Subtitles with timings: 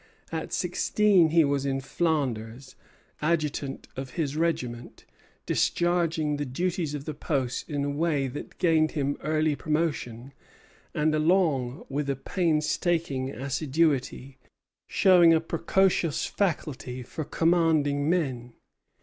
[0.31, 2.73] At sixteen he was in Flanders,
[3.21, 5.05] adjutant of his regiment,
[5.45, 10.33] discharging the duties of the post in a way that gained him early promotion
[10.95, 14.39] and, along with a painstaking assiduity,
[14.87, 18.53] showing a precocious faculty for commanding men.